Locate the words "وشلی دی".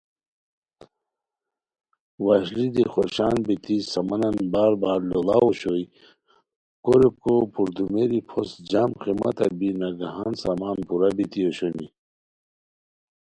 2.25-2.85